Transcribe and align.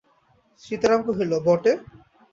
সীতারাম 0.63 1.01
কহিল, 1.07 1.31
বটে? 1.45 1.71